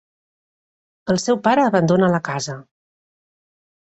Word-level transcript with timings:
El 1.13 1.21
seu 1.25 1.39
pare 1.49 1.65
abandona 1.67 2.11
la 2.15 2.23
casa. 2.31 2.57